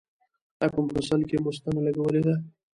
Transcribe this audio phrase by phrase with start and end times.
[0.61, 2.35] ایا په مفصل کې مو ستنه لګولې ده؟